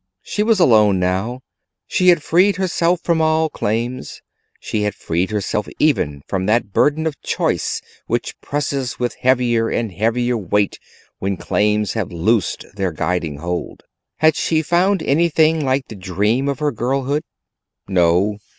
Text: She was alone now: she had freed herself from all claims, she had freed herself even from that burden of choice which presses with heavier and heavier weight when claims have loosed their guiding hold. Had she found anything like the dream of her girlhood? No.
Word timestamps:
She 0.23 0.41
was 0.41 0.59
alone 0.59 0.99
now: 0.99 1.41
she 1.85 2.07
had 2.07 2.23
freed 2.23 2.55
herself 2.55 3.01
from 3.03 3.21
all 3.21 3.51
claims, 3.51 4.19
she 4.59 4.81
had 4.81 4.95
freed 4.95 5.29
herself 5.29 5.67
even 5.77 6.23
from 6.27 6.47
that 6.47 6.73
burden 6.73 7.05
of 7.05 7.21
choice 7.21 7.79
which 8.07 8.33
presses 8.41 8.97
with 8.97 9.13
heavier 9.13 9.69
and 9.69 9.91
heavier 9.91 10.37
weight 10.37 10.79
when 11.19 11.37
claims 11.37 11.93
have 11.93 12.11
loosed 12.11 12.65
their 12.75 12.91
guiding 12.91 13.37
hold. 13.37 13.83
Had 14.17 14.35
she 14.35 14.63
found 14.63 15.03
anything 15.03 15.63
like 15.63 15.87
the 15.87 15.95
dream 15.95 16.49
of 16.49 16.57
her 16.57 16.71
girlhood? 16.71 17.21
No. 17.87 18.39